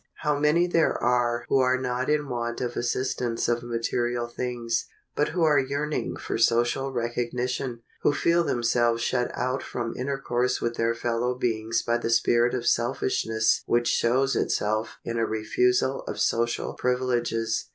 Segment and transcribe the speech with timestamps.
[0.23, 5.27] How many there are who are not in want of assistance of material things, but
[5.27, 10.95] who are yearning for social recognition, who feel themselves shut out from intercourse with their
[10.95, 16.73] fellow beings by the spirit of selfishness which shows itself in a refusal of social
[16.73, 17.69] privileges!